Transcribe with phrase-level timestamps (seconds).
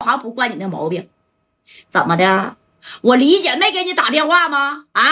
[0.00, 1.08] 还不惯你那毛病，
[1.90, 2.56] 怎么的？
[3.02, 4.86] 我李姐没给你打电话吗？
[4.92, 5.04] 啊，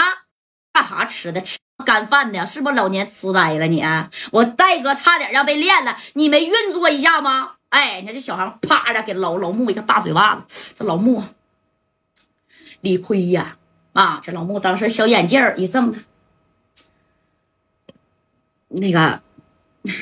[0.73, 1.39] 干啥吃的？
[1.39, 2.45] 吃干饭的？
[2.45, 3.83] 是不是老年痴呆了你？
[4.31, 7.53] 我戴哥差点要被练了，你没运作一下吗？
[7.69, 11.23] 哎，你看这小航啪的给老老穆一个大嘴巴子，这老穆
[12.81, 13.57] 理亏呀！
[13.93, 15.99] 啊，这老穆当时小眼镜一瞪他，
[18.69, 19.21] 那个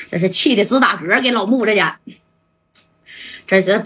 [0.08, 2.00] 这是气的直打嗝，给老穆这家。
[3.48, 3.82] 这是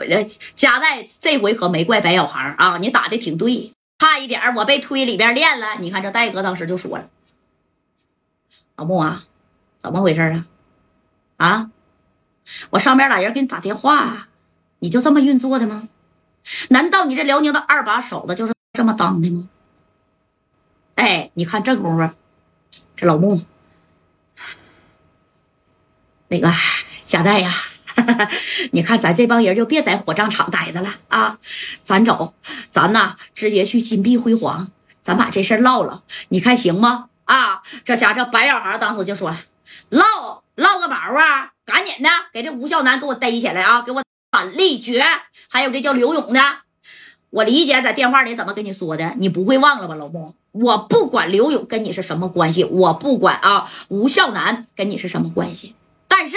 [0.56, 2.78] 加代这回可没怪白小航啊！
[2.78, 5.76] 你打的挺对，差一点我被推里边练了。
[5.78, 7.08] 你看这戴哥当时就说了
[8.74, 9.22] ：“老穆啊，
[9.78, 10.46] 怎么回事啊？
[11.36, 11.70] 啊，
[12.70, 14.26] 我上边俩人给你打电话，
[14.80, 15.88] 你就这么运作的吗？
[16.70, 19.48] 难道你这辽宁的二把手子就是这么当的吗？”
[20.96, 22.10] 哎，你看这功夫，
[22.96, 23.40] 这老穆，
[26.26, 26.50] 那个
[27.00, 27.48] 贾代呀。
[28.72, 31.38] 你看，咱这帮人就别在火葬场待着了啊！
[31.84, 32.34] 咱走，
[32.70, 34.68] 咱呐直接去金碧辉煌，
[35.02, 37.08] 咱把这事儿唠了，你看行吗？
[37.24, 37.62] 啊！
[37.84, 39.34] 这家这白小孩当时就说
[39.90, 41.52] ：“唠唠个毛啊！
[41.64, 43.82] 赶紧的，给这吴孝南给我逮起来啊！
[43.82, 45.04] 给我斩立决！
[45.48, 46.40] 还有这叫刘勇的，
[47.30, 50.34] 我理解在电话里怎么跟你说的，你不会忘了吧，老公？
[50.50, 55.74] 我不管刘勇跟你是什么关系，我不管啊，吴孝南跟你是什么关系，
[56.08, 56.36] 但是。”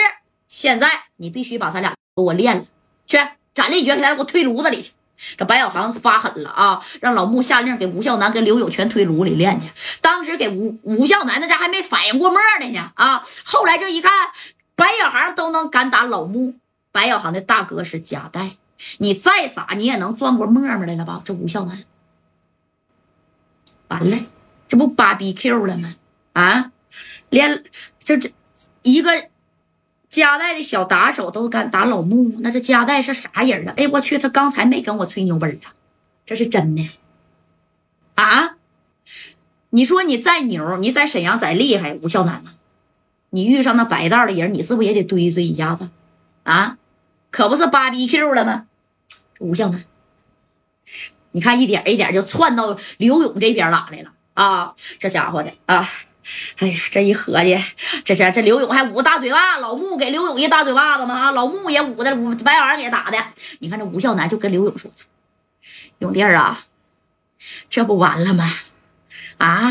[0.55, 2.65] 现在你必须把他俩给我练了，
[3.05, 3.17] 去
[3.53, 4.93] 斩立决，给他给我推炉子里去。
[5.35, 9.67] 这白小航发狠了啊，让老穆下令给吴孝南跟刘勇全推炉里练去。
[9.99, 13.21] 当时给吴吴孝南那家还没反应过沫呢呢啊！
[13.43, 14.29] 后来这一看，
[14.77, 16.55] 白小航都能敢打老穆，
[16.93, 18.51] 白小航的大哥是贾代，
[18.99, 21.21] 你再傻你也能转过沫沫来了吧？
[21.25, 21.83] 这吴孝南
[23.89, 24.17] 完了，
[24.69, 25.95] 这不芭比 Q 了吗？
[26.31, 26.71] 啊，
[27.29, 27.65] 连
[28.01, 28.31] 这这
[28.83, 29.11] 一个。
[30.15, 33.73] 加代的小打手都敢打老穆，那这加代是啥人啊？
[33.75, 35.75] 哎，我去，他刚才没跟我吹牛逼啊，
[36.25, 36.89] 这是真的
[38.15, 38.55] 啊！
[39.71, 42.53] 你说你再牛，你在沈阳再厉害，吴孝南呢？
[43.31, 45.89] 你遇上那白道的人，你是不是也得堆堆一下子
[46.43, 46.77] 啊？
[47.29, 48.67] 可不是芭比 Q 了吗？
[49.39, 49.83] 吴孝南，
[51.31, 54.73] 你看一点一点就窜到刘勇这边哪来了啊？
[54.97, 55.85] 这家伙的啊！
[56.59, 57.55] 哎呀，这一合计，
[58.03, 63.17] 这这这刘勇还捂个大嘴巴，老穆给刘勇一大嘴巴子嘛啊，老穆也捂的，捂白眼给打的。
[63.59, 64.89] 你看这吴孝南就跟刘勇说
[65.99, 66.63] ：“勇弟儿啊，
[67.69, 68.51] 这不完了吗？
[69.37, 69.69] 啊，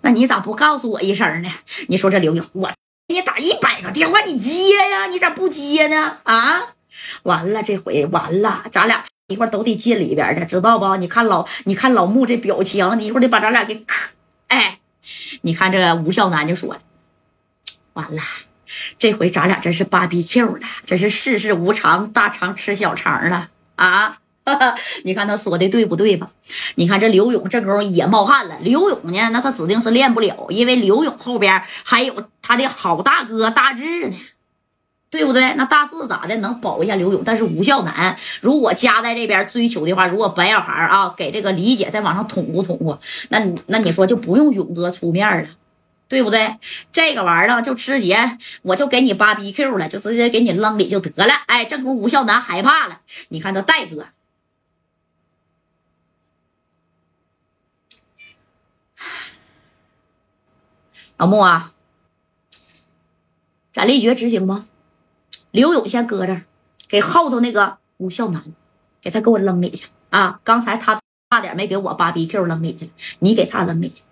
[0.00, 1.50] 那你咋不告诉我一声呢？
[1.88, 2.68] 你说这刘勇，我
[3.06, 5.06] 给你打一百个电话，你接呀？
[5.08, 6.18] 你咋不接呢？
[6.22, 6.74] 啊，
[7.24, 10.96] 完了，这回完了，咱俩一会儿都得进里边的，知道不？
[10.96, 13.84] 你看老，你看老穆这表情，你一会儿得把咱俩给，”
[15.44, 16.80] 你看这吴孝南就说了
[17.92, 18.22] ：“完了，
[18.98, 24.18] 这回咱俩真是芭比 Q 了，真是世事无常，大肠吃小肠了啊！
[25.04, 26.30] 你看他说的对不对吧？
[26.76, 28.56] 你看这刘勇这功夫也冒汗了。
[28.62, 34.16] 刘勇呢，那他指定是练不了，因为刘勇后边还有他的好大哥大志呢。”
[35.14, 35.54] 对不对？
[35.54, 37.22] 那大志咋的能保一下刘勇？
[37.24, 42.98] 但是吴孝南如果家在这边追求的话，如果白小孩啊给这个李姐在网上捅咕捅咕，
[43.28, 43.38] 那
[43.68, 45.48] 那你说就不用勇哥出面了，
[46.08, 46.56] 对不对？
[46.90, 51.32] 这个玩意儿就直接我就给你芭比 Q 了，就直接给你扔里就得了。
[51.46, 52.98] 哎，这不吴孝南害怕了。
[53.28, 54.08] 你看这戴哥，
[61.18, 61.72] 老穆啊，
[63.72, 64.66] 斩立决执行吗？
[65.54, 66.42] 刘勇先搁这儿，
[66.88, 68.42] 给后头那个吴孝南，
[69.00, 70.40] 给他给我扔里去啊！
[70.42, 70.98] 刚才他
[71.30, 74.02] 差点没给我芭比 Q 扔里去，你给他扔里去，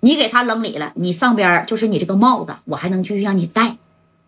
[0.00, 3.78] 你给他扔里了，你上边就是你这个帽子，我还能继续让你戴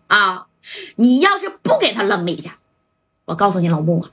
[0.07, 0.47] 啊！
[0.95, 2.49] 你要是不给他扔里去，
[3.25, 4.09] 我告诉你老穆啊，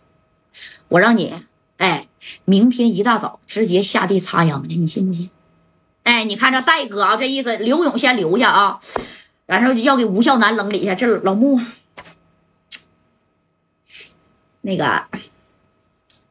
[0.89, 1.33] 我让你
[1.79, 2.07] 哎，
[2.45, 5.31] 明天一大早直接下地插秧去，你信不信？
[6.03, 8.79] 哎，你看这戴哥啊，这意思，刘勇先留下啊，
[9.47, 11.59] 然后要给吴孝南扔里去，这老穆。
[14.67, 15.05] 那个，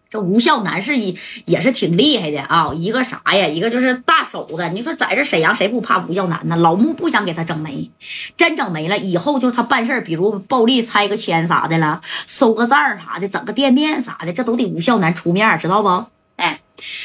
[0.09, 1.15] 这吴孝南是一
[1.45, 3.47] 也是挺厉害的啊，一个啥呀？
[3.47, 4.69] 一个就是大手子。
[4.69, 6.55] 你说在这沈阳谁不怕吴孝南呢？
[6.55, 7.91] 老穆不想给他整没，
[8.35, 16.07] 真整没了，以后就是他办事比如暴力拆个迁啥的了，收个账啥的，整个店面啥的，这都得吴孝南出面，知道不？
[16.37, 16.61] 哎，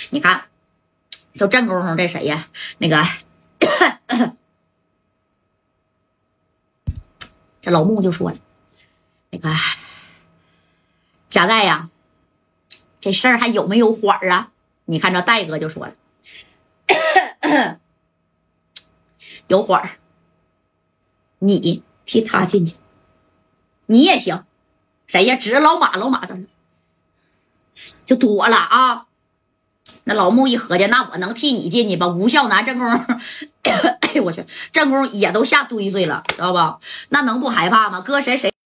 [0.08, 0.44] 你看，
[1.34, 2.48] 就这功夫，这谁呀？
[2.78, 3.04] 那个，
[7.60, 8.36] 这老穆就说了，
[9.30, 9.50] 那个。
[11.28, 11.90] 贾代呀，
[13.00, 14.50] 这事儿还有没有缓儿啊？
[14.86, 15.94] 你看这戴哥就说了，
[19.48, 19.90] 有缓儿，
[21.40, 22.76] 你替他进去，
[23.86, 24.44] 你也行，
[25.06, 25.36] 谁呀？
[25.36, 26.46] 指着老马，老马在那，
[28.06, 29.04] 就躲了啊。
[30.04, 32.08] 那老穆一合计，那我能替你进去吧？
[32.08, 32.88] 吴孝南、正公，
[34.00, 36.78] 哎呦我去，正公也都吓堆碎了，知道吧？
[37.10, 38.00] 那能不害怕吗？
[38.00, 38.50] 搁谁谁。